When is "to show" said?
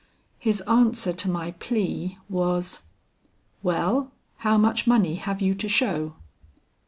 5.53-6.15